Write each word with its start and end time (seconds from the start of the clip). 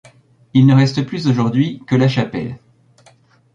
Il 0.55 0.65
ne 0.65 0.73
reste 0.73 1.05
plus 1.05 1.27
aujourd'hui 1.27 1.83
que 1.85 1.95
la 1.95 2.07
chapelle. 2.07 2.57